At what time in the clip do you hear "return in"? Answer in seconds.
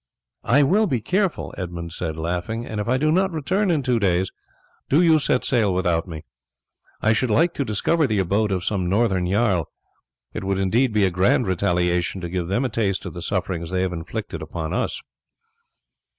3.31-3.83